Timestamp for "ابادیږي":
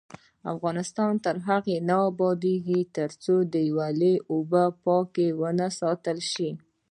2.09-2.81